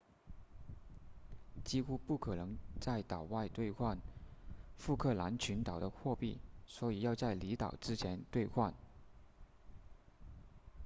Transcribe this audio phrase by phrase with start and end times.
[1.63, 3.95] 几乎不可能在岛外兑换
[4.75, 8.73] 福克兰群岛的货币所以要在离岛之前兑换